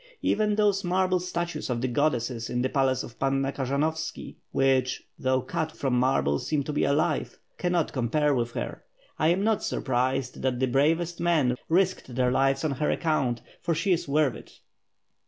Even 0.23 0.55
those 0.55 0.83
marble 0.83 1.19
statues 1.19 1.69
of 1.69 1.79
the 1.79 1.87
goddesses 1.87 2.49
in 2.49 2.63
the 2.63 2.69
palace 2.69 3.03
of 3.03 3.19
Panna 3.19 3.51
Kaz 3.51 3.69
anovski, 3.69 4.37
which, 4.51 5.03
though 5.19 5.43
cut 5.43 5.71
from 5.71 5.93
marble, 5.93 6.39
seem 6.39 6.63
to 6.63 6.73
be 6.73 6.83
alive, 6.83 7.37
cannot 7.59 7.93
compare 7.93 8.33
with 8.33 8.53
her. 8.53 8.83
I 9.19 9.27
am 9.27 9.43
not 9.43 9.61
surprised 9.61 10.41
that 10.41 10.59
the 10.59 10.65
bravest 10.65 11.19
men 11.19 11.55
risked 11.69 12.15
their 12.15 12.31
lives 12.31 12.63
on 12.63 12.71
her 12.71 12.89
account, 12.89 13.43
for 13.61 13.75
^he 13.75 13.93
is 13.93 14.07
wori;h 14.07 14.35
it." 14.37 14.59